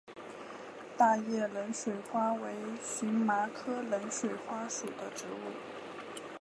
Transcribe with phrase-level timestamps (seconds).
[0.97, 5.53] 大叶冷水花为荨麻科冷水花属的植物。